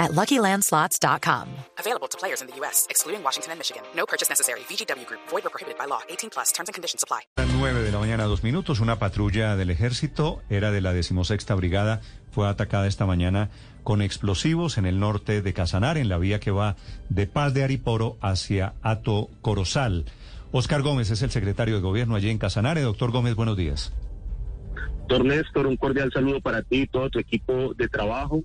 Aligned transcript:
at 0.00 0.12
LuckyLandSlots.com. 0.12 1.46
Available 1.78 2.08
to 2.08 2.18
players 2.18 2.40
in 2.40 2.48
the 2.48 2.56
U.S., 2.60 2.86
excluding 2.90 3.22
Washington 3.22 3.52
and 3.52 3.60
Michigan. 3.60 3.82
No 3.94 4.06
purchase 4.06 4.28
necessary. 4.28 4.60
VGW 4.60 5.06
Group. 5.06 5.20
Void 5.28 5.46
or 5.46 5.50
prohibited 5.50 5.78
by 5.78 5.86
law. 5.86 6.00
18 6.08 6.30
plus. 6.30 6.50
Terms 6.52 6.68
and 6.68 6.74
conditions 6.74 7.04
apply. 7.04 7.20
A 7.36 7.44
las 7.44 7.54
9 7.54 7.82
de 7.82 7.92
la 7.92 7.98
mañana, 7.98 8.24
dos 8.24 8.42
minutos, 8.42 8.80
una 8.80 8.98
patrulla 8.98 9.56
del 9.56 9.70
ejército, 9.70 10.40
era 10.48 10.72
de 10.72 10.80
la 10.80 10.92
decimosexta 10.92 11.54
brigada, 11.54 12.00
fue 12.32 12.48
atacada 12.48 12.86
esta 12.86 13.06
mañana 13.06 13.50
con 13.84 14.02
explosivos 14.02 14.78
en 14.78 14.86
el 14.86 14.98
norte 14.98 15.42
de 15.42 15.52
Casanar, 15.52 15.98
en 15.98 16.08
la 16.08 16.18
vía 16.18 16.40
que 16.40 16.50
va 16.50 16.76
de 17.08 17.26
Paz 17.26 17.54
de 17.54 17.64
Ariporo 17.64 18.16
hacia 18.20 18.74
Ato 18.82 19.28
Corozal. 19.42 20.06
Oscar 20.52 20.82
Gómez 20.82 21.10
es 21.10 21.22
el 21.22 21.30
secretario 21.30 21.76
de 21.76 21.80
gobierno 21.80 22.16
allí 22.16 22.30
en 22.30 22.38
Casanare. 22.38 22.82
Doctor 22.82 23.10
Gómez, 23.10 23.34
buenos 23.34 23.56
días. 23.56 23.92
Doctor 25.08 25.24
Néstor, 25.24 25.66
un 25.66 25.76
cordial 25.76 26.10
saludo 26.12 26.40
para 26.40 26.62
ti 26.62 26.82
y 26.82 26.86
todo 26.86 27.10
tu 27.10 27.18
equipo 27.18 27.74
de 27.74 27.88
trabajo. 27.88 28.42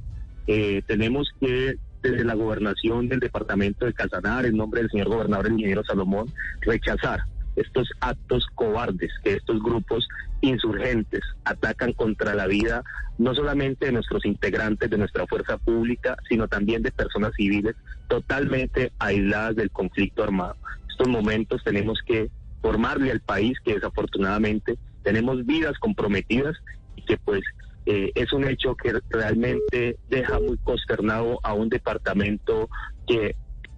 Eh, 0.48 0.82
tenemos 0.88 1.30
que, 1.40 1.76
desde 2.02 2.24
la 2.24 2.36
gobernación 2.36 3.08
del 3.10 3.20
departamento 3.20 3.86
de 3.86 3.94
Casanar, 3.94 4.46
en 4.46 4.58
nombre 4.58 4.82
del 4.82 4.92
señor 4.92 5.10
gobernador, 5.10 5.48
el 5.48 5.54
ingeniero 5.54 5.84
Salomón, 5.84 6.32
rechazar 6.62 7.22
estos 7.56 7.90
actos 8.02 8.46
cobardes 8.54 9.12
que 9.24 9.34
estos 9.34 9.62
grupos 9.64 10.08
insurgentes 10.42 11.22
atacan 11.46 11.94
contra 11.94 12.36
la 12.36 12.48
vida 12.48 12.84
no 13.18 13.34
solamente 13.34 13.86
de 13.86 13.92
nuestros 13.94 14.26
integrantes 14.26 14.90
de 14.90 14.98
nuestra 14.98 15.26
fuerza 15.26 15.58
pública, 15.58 16.18
sino 16.28 16.48
también 16.48 16.84
de 16.84 16.92
personas 16.92 17.32
civiles 17.36 17.76
totalmente 18.10 18.92
aisladas 19.00 19.56
del 19.56 19.72
conflicto 19.72 20.24
armado. 20.24 20.58
Estos 20.90 21.08
momentos 21.08 21.64
tenemos 21.64 22.00
que 22.06 22.30
formarle 22.62 23.12
al 23.12 23.22
país 23.22 23.58
que 23.64 23.76
desafortunadamente 23.76 24.78
tenemos 25.04 25.46
vidas 25.46 25.78
comprometidas 25.80 26.58
y 26.96 27.04
que 27.04 27.18
pues 27.18 27.42
eh, 27.86 28.12
es 28.16 28.34
un 28.34 28.48
hecho 28.48 28.76
que 28.76 28.94
realmente 29.10 29.98
deja 30.10 30.40
muy 30.40 30.58
consternado 30.58 31.40
a 31.44 31.54
un 31.54 31.70
departamento 31.70 32.70
que 33.08 33.36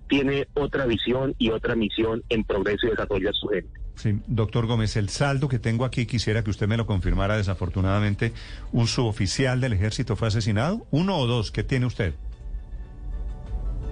tiene 0.08 0.48
otra 0.54 0.86
visión 0.86 1.36
y 1.38 1.50
otra 1.50 1.76
misión 1.76 2.24
en 2.30 2.44
progreso 2.44 2.88
y 2.88 2.92
desarrollo 2.92 3.30
a 3.30 3.34
su 3.34 3.48
gente. 3.48 3.70
Sí, 3.96 4.20
doctor 4.28 4.68
Gómez, 4.68 4.96
el 4.96 5.10
saldo 5.10 5.50
que 5.50 5.60
tengo 5.60 5.84
aquí 5.84 6.06
quisiera 6.06 6.44
que 6.44 6.52
usted 6.52 6.68
me 6.68 6.78
lo 6.78 6.86
confirmara. 6.86 7.36
Desafortunadamente, 7.36 8.32
un 8.72 8.88
suboficial 8.88 9.60
del 9.60 9.74
ejército 9.74 10.16
fue 10.16 10.28
asesinado. 10.28 10.86
¿Uno 10.92 11.18
o 11.18 11.26
dos? 11.26 11.52
¿Qué 11.52 11.64
tiene 11.64 11.88
usted? 11.88 12.14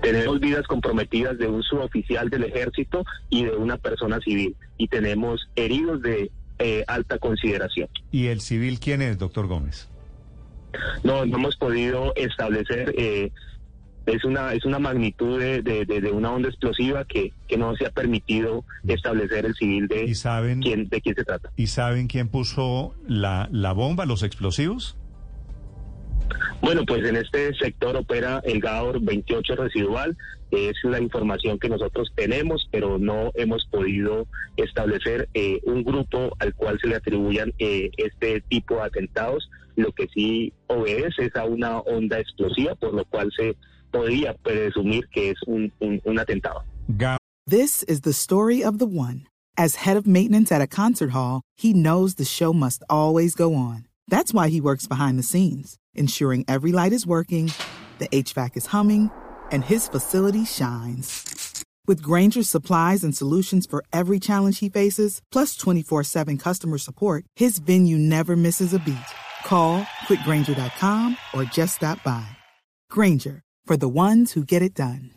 Tenemos 0.02 0.40
vidas 0.40 0.68
comprometidas 0.68 1.38
de 1.40 1.48
un 1.48 1.64
suboficial 1.64 2.30
del 2.30 2.44
ejército 2.44 3.04
y 3.30 3.46
de 3.46 3.56
una 3.56 3.78
persona 3.78 4.20
civil. 4.20 4.56
Y 4.78 4.88
tenemos 4.88 5.50
heridos 5.56 6.02
de 6.04 6.32
eh, 6.60 6.84
alta 6.88 7.18
consideración. 7.18 7.90
¿Y 8.12 8.28
el 8.28 8.42
civil 8.42 8.80
quién 8.80 9.02
es, 9.02 9.18
doctor 9.18 9.48
Gómez? 9.48 9.90
No, 11.04 11.26
no 11.26 11.38
hemos 11.38 11.56
podido 11.58 12.14
establecer, 12.16 12.94
eh, 12.98 13.32
es 14.06 14.24
una 14.24 14.54
es 14.54 14.66
una 14.66 14.78
magnitud 14.78 15.40
de, 15.40 15.62
de, 15.62 15.86
de, 15.86 16.12
una 16.12 16.32
onda 16.32 16.50
explosiva 16.50 17.06
que, 17.06 17.34
que 17.48 17.58
no 17.58 17.76
se 17.76 17.88
ha 17.88 17.90
permitido 17.90 18.64
establecer 18.88 19.46
el 19.46 19.56
civil 19.56 19.88
de, 19.88 20.04
¿Y 20.04 20.16
saben, 20.16 20.62
quién, 20.62 20.90
de 20.90 21.02
quién 21.02 21.16
se 21.16 21.24
trata. 21.24 21.52
¿Y 21.56 21.68
saben 21.68 22.08
quién 22.08 22.28
puso 22.28 22.94
la, 23.08 23.50
la 23.52 23.74
bomba, 23.74 24.06
los 24.06 24.22
explosivos? 24.22 24.98
Bueno, 26.62 26.84
pues 26.86 27.04
en 27.06 27.16
este 27.16 27.54
sector 27.56 27.96
opera 27.96 28.42
el 28.44 28.60
GAOR 28.60 29.00
28 29.00 29.56
residual, 29.56 30.18
es 30.52 30.74
la 30.84 31.00
información 31.00 31.60
que 31.60 31.70
nosotros 31.70 32.12
tenemos, 32.16 32.68
pero 32.72 32.98
no 32.98 33.32
hemos 33.36 33.66
podido 33.66 34.28
establecer 34.58 35.28
eh, 35.34 35.60
un 35.64 35.84
grupo 35.84 36.36
al 36.40 36.54
cual 36.54 36.80
se 36.80 36.88
le 36.88 36.96
atribuyan 36.96 37.54
eh, 37.60 37.92
este 37.98 38.42
tipo 38.42 38.76
de 38.76 38.84
atentados. 38.84 39.50
Lo 39.76 39.92
que 39.92 40.08
sí 40.14 40.54
obedece 40.68 41.26
es 41.26 41.36
a 41.36 41.46
una 41.46 41.80
onda 41.80 42.20
explosiva, 42.20 42.76
por 42.76 42.94
lo 42.94 43.06
cual 43.06 43.32
se 43.36 43.56
podría 43.92 44.34
presumir 44.34 45.08
que 45.12 45.32
es 45.32 45.38
un, 45.48 45.72
un, 45.80 46.02
un 46.06 46.20
atentado. 46.20 46.64
This 47.48 47.84
is 47.84 48.02
the 48.02 48.14
story 48.14 48.64
of 48.64 48.80
the 48.80 48.88
one. 48.88 49.28
As 49.56 49.76
head 49.76 49.98
of 49.98 50.08
maintenance 50.08 50.52
at 50.52 50.62
a 50.62 50.68
concert 50.68 51.12
hall, 51.12 51.42
he 51.56 51.74
knows 51.74 52.16
the 52.16 52.26
show 52.26 52.52
must 52.52 52.84
always 52.90 53.36
go 53.36 53.54
on. 53.54 53.88
That's 54.08 54.34
why 54.34 54.50
he 54.50 54.60
works 54.60 54.88
behind 54.88 55.20
the 55.20 55.24
scenes, 55.24 55.78
ensuring 55.94 56.44
every 56.48 56.72
light 56.72 56.92
is 56.92 57.06
working, 57.06 57.52
the 58.00 58.08
HVAC 58.08 58.58
is 58.58 58.66
humming, 58.68 59.12
and 59.52 59.64
his 59.64 59.88
facility 59.88 60.44
shines. 60.44 61.64
With 61.88 62.02
Granger's 62.02 62.50
supplies 62.50 63.04
and 63.04 63.16
solutions 63.16 63.68
for 63.68 63.84
every 63.94 64.20
challenge 64.20 64.60
he 64.60 64.70
faces, 64.70 65.22
plus 65.32 65.56
24 65.56 66.04
7 66.04 66.38
customer 66.38 66.78
support, 66.78 67.26
his 67.36 67.60
venue 67.60 67.98
never 67.98 68.36
misses 68.36 68.74
a 68.74 68.80
beat. 68.80 68.98
Call 69.48 69.86
quickgranger.com 70.08 71.18
or 71.34 71.46
just 71.46 71.76
stop 71.76 72.04
by. 72.04 72.26
Granger, 72.90 73.44
for 73.66 73.78
the 73.78 73.88
ones 73.88 74.36
who 74.36 74.44
get 74.44 74.62
it 74.64 74.74
done. 74.76 75.12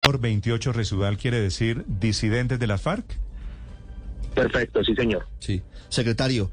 Por 0.00 0.20
28 0.20 0.72
residual 0.72 1.16
quiere 1.16 1.40
decir 1.40 1.84
disidentes 1.86 2.58
de 2.58 2.66
las 2.66 2.82
FARC. 2.82 3.04
Perfecto, 4.34 4.84
sí, 4.84 4.94
señor. 4.94 5.26
Sí. 5.38 5.62
Secretario, 5.88 6.50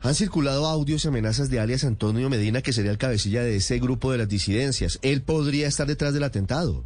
han 0.00 0.14
circulado 0.14 0.66
audios 0.66 1.04
y 1.04 1.08
amenazas 1.08 1.48
de 1.48 1.60
alias 1.60 1.84
Antonio 1.84 2.28
Medina, 2.28 2.60
que 2.60 2.72
sería 2.72 2.90
el 2.90 2.98
cabecilla 2.98 3.42
de 3.42 3.56
ese 3.56 3.78
grupo 3.78 4.10
de 4.12 4.18
las 4.18 4.28
disidencias. 4.28 4.98
¿Él 5.02 5.22
podría 5.22 5.68
estar 5.68 5.86
detrás 5.86 6.12
del 6.12 6.24
atentado? 6.24 6.84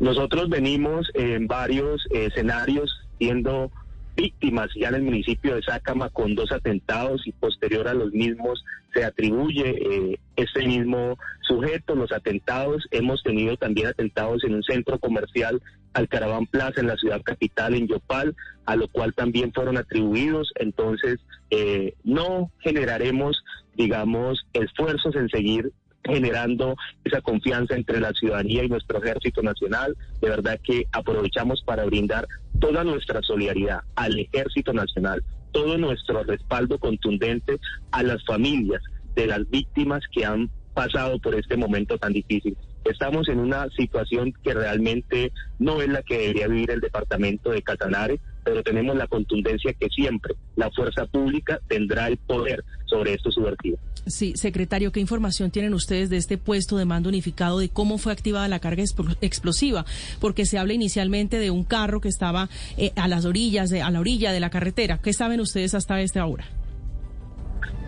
Nosotros 0.00 0.48
venimos 0.48 1.08
en 1.14 1.46
varios 1.46 2.06
escenarios 2.10 2.90
siendo 3.18 3.70
víctimas 4.14 4.70
ya 4.74 4.88
en 4.88 4.96
el 4.96 5.02
municipio 5.02 5.54
de 5.54 5.62
Sácama 5.62 6.10
con 6.10 6.34
dos 6.34 6.52
atentados 6.52 7.26
y 7.26 7.32
posterior 7.32 7.88
a 7.88 7.94
los 7.94 8.12
mismos 8.12 8.64
se 8.94 9.04
atribuye 9.04 9.70
eh, 9.70 10.18
este 10.36 10.66
mismo 10.66 11.18
sujeto 11.40 11.94
los 11.94 12.12
atentados. 12.12 12.86
Hemos 12.90 13.22
tenido 13.22 13.56
también 13.56 13.88
atentados 13.88 14.44
en 14.44 14.54
un 14.54 14.62
centro 14.62 14.98
comercial 14.98 15.60
Alcaraván 15.94 16.46
Plaza 16.46 16.80
en 16.80 16.88
la 16.88 16.96
ciudad 16.96 17.22
capital, 17.22 17.74
en 17.74 17.88
Yopal, 17.88 18.36
a 18.66 18.76
lo 18.76 18.88
cual 18.88 19.14
también 19.14 19.52
fueron 19.52 19.76
atribuidos. 19.76 20.52
Entonces, 20.56 21.20
eh, 21.50 21.94
no 22.04 22.50
generaremos, 22.60 23.42
digamos, 23.74 24.46
esfuerzos 24.52 25.14
en 25.16 25.28
seguir 25.28 25.72
generando 26.04 26.76
esa 27.04 27.20
confianza 27.20 27.74
entre 27.74 28.00
la 28.00 28.12
ciudadanía 28.12 28.64
y 28.64 28.68
nuestro 28.68 29.02
ejército 29.02 29.42
nacional. 29.42 29.96
De 30.20 30.28
verdad 30.28 30.60
que 30.62 30.86
aprovechamos 30.92 31.62
para 31.62 31.84
brindar 31.84 32.26
toda 32.60 32.84
nuestra 32.84 33.20
solidaridad 33.22 33.80
al 33.96 34.18
ejército 34.18 34.72
nacional, 34.72 35.22
todo 35.52 35.78
nuestro 35.78 36.22
respaldo 36.24 36.78
contundente 36.78 37.58
a 37.90 38.02
las 38.02 38.24
familias 38.24 38.82
de 39.14 39.26
las 39.26 39.48
víctimas 39.50 40.02
que 40.12 40.24
han 40.24 40.50
pasado 40.74 41.18
por 41.20 41.34
este 41.34 41.56
momento 41.56 41.98
tan 41.98 42.12
difícil. 42.12 42.56
Estamos 42.84 43.28
en 43.28 43.38
una 43.38 43.68
situación 43.70 44.34
que 44.42 44.52
realmente 44.52 45.32
no 45.58 45.80
es 45.80 45.88
la 45.88 46.02
que 46.02 46.18
debería 46.18 46.48
vivir 46.48 46.70
el 46.70 46.80
departamento 46.80 47.50
de 47.50 47.62
Catanare, 47.62 48.20
pero 48.44 48.62
tenemos 48.62 48.94
la 48.96 49.06
contundencia 49.06 49.72
que 49.72 49.88
siempre 49.88 50.34
la 50.56 50.70
fuerza 50.70 51.06
pública 51.06 51.60
tendrá 51.66 52.08
el 52.08 52.18
poder 52.18 52.62
sobre 52.84 53.14
estos 53.14 53.34
subvertidos. 53.34 53.80
Sí, 54.06 54.34
secretario, 54.36 54.92
¿qué 54.92 55.00
información 55.00 55.50
tienen 55.50 55.72
ustedes 55.72 56.10
de 56.10 56.18
este 56.18 56.36
puesto 56.36 56.76
de 56.76 56.84
mando 56.84 57.08
unificado 57.08 57.58
de 57.58 57.70
cómo 57.70 57.96
fue 57.96 58.12
activada 58.12 58.48
la 58.48 58.58
carga 58.58 58.84
explosiva? 59.22 59.86
Porque 60.20 60.44
se 60.44 60.58
habla 60.58 60.74
inicialmente 60.74 61.38
de 61.38 61.50
un 61.50 61.64
carro 61.64 62.00
que 62.00 62.08
estaba 62.08 62.50
eh, 62.76 62.92
a 62.96 63.08
las 63.08 63.24
orillas, 63.24 63.70
de, 63.70 63.80
a 63.80 63.90
la 63.90 64.00
orilla 64.00 64.32
de 64.32 64.40
la 64.40 64.50
carretera. 64.50 64.98
¿Qué 64.98 65.14
saben 65.14 65.40
ustedes 65.40 65.74
hasta 65.74 66.00
esta 66.02 66.26
hora? 66.26 66.44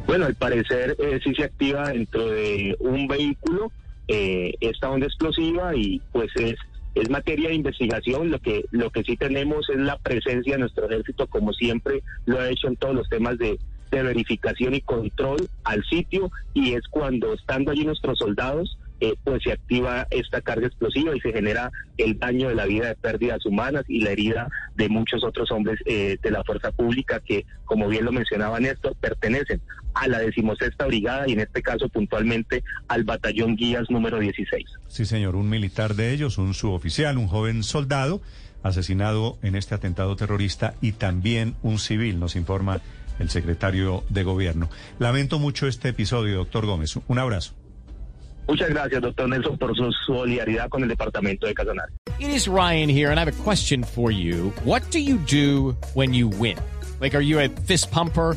Bueno, 0.06 0.24
al 0.24 0.34
parecer 0.36 0.96
eh, 0.98 1.20
sí 1.22 1.34
se 1.34 1.44
activa 1.44 1.90
dentro 1.90 2.28
de 2.28 2.76
un 2.80 3.08
vehículo 3.08 3.72
eh, 4.08 4.54
esta 4.60 4.88
onda 4.88 5.06
explosiva 5.06 5.74
y 5.74 6.00
pues 6.12 6.30
es 6.36 6.54
es 6.94 7.10
materia 7.10 7.50
de 7.50 7.56
investigación. 7.56 8.30
Lo 8.30 8.38
que 8.38 8.64
lo 8.70 8.90
que 8.90 9.02
sí 9.02 9.16
tenemos 9.16 9.68
es 9.68 9.76
la 9.76 9.98
presencia 9.98 10.54
de 10.54 10.60
nuestro 10.60 10.86
ejército, 10.86 11.26
como 11.26 11.52
siempre 11.52 12.02
lo 12.24 12.40
ha 12.40 12.48
hecho 12.48 12.68
en 12.68 12.76
todos 12.76 12.94
los 12.94 13.08
temas 13.10 13.36
de, 13.36 13.58
verificación 14.02 14.74
y 14.74 14.80
control 14.80 15.48
al 15.64 15.84
sitio 15.84 16.30
y 16.54 16.74
es 16.74 16.82
cuando 16.88 17.32
estando 17.32 17.70
allí 17.70 17.84
nuestros 17.84 18.18
soldados 18.18 18.78
eh, 18.98 19.14
pues 19.24 19.42
se 19.42 19.52
activa 19.52 20.06
esta 20.10 20.40
carga 20.40 20.68
explosiva 20.68 21.14
y 21.14 21.20
se 21.20 21.30
genera 21.30 21.70
el 21.98 22.18
daño 22.18 22.48
de 22.48 22.54
la 22.54 22.64
vida 22.64 22.88
de 22.88 22.94
pérdidas 22.94 23.44
humanas 23.44 23.84
y 23.88 24.00
la 24.00 24.10
herida 24.10 24.48
de 24.74 24.88
muchos 24.88 25.22
otros 25.22 25.50
hombres 25.50 25.78
eh, 25.84 26.16
de 26.22 26.30
la 26.30 26.42
fuerza 26.44 26.72
pública 26.72 27.20
que, 27.20 27.44
como 27.66 27.88
bien 27.88 28.06
lo 28.06 28.12
mencionaba 28.12 28.58
Néstor, 28.58 28.96
pertenecen 28.96 29.60
a 29.92 30.08
la 30.08 30.18
decimosexta 30.18 30.86
brigada 30.86 31.28
y 31.28 31.32
en 31.32 31.40
este 31.40 31.60
caso 31.60 31.90
puntualmente 31.90 32.64
al 32.88 33.04
batallón 33.04 33.56
guías 33.56 33.90
número 33.90 34.18
16. 34.18 34.64
Sí, 34.88 35.04
señor, 35.04 35.36
un 35.36 35.50
militar 35.50 35.94
de 35.94 36.12
ellos, 36.12 36.38
un 36.38 36.54
suboficial, 36.54 37.18
un 37.18 37.28
joven 37.28 37.64
soldado 37.64 38.22
asesinado 38.62 39.38
en 39.42 39.56
este 39.56 39.74
atentado 39.74 40.16
terrorista 40.16 40.74
y 40.80 40.92
también 40.92 41.54
un 41.62 41.78
civil, 41.78 42.18
nos 42.18 42.34
informa 42.34 42.80
el 43.18 43.30
secretario 43.30 44.04
de 44.08 44.22
gobierno. 44.22 44.70
Lamento 44.98 45.38
mucho 45.38 45.66
este 45.66 45.90
episodio, 45.90 46.36
doctor 46.36 46.66
Gómez. 46.66 46.98
Un 47.08 47.18
abrazo. 47.18 47.54
Muchas 48.48 48.68
gracias, 48.68 49.02
doctor 49.02 49.28
Nelson, 49.28 49.58
por 49.58 49.74
su 49.74 49.90
solidaridad 50.06 50.68
con 50.68 50.82
el 50.82 50.88
departamento 50.88 51.46
de 51.46 51.54
Casanare. 51.54 51.92
It 52.20 52.28
is 52.28 52.46
Ryan 52.46 52.88
here, 52.88 53.10
and 53.10 53.18
I 53.18 53.24
have 53.24 53.28
a 53.28 53.42
question 53.42 53.82
for 53.82 54.12
you. 54.12 54.52
What 54.64 54.82
do 54.90 55.00
you 55.00 55.18
do 55.18 55.76
when 55.94 56.14
you 56.14 56.28
win? 56.28 56.56
Like, 57.00 57.14
are 57.16 57.22
you 57.22 57.40
a 57.40 57.48
fist 57.66 57.90
pumper? 57.90 58.36